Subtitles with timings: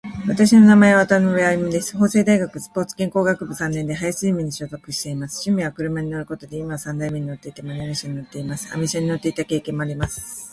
[0.27, 1.93] 私の名前は渡辺歩です。
[1.95, 5.47] 法政大学スポーツ健康学部三年で林ゼミに所属しています。
[5.47, 8.73] 趣味は車に乗ることで、今は三台目に乗っていて、マニュアル車に乗っています。
[8.73, 10.47] アメ車に乗っていた経験もあります。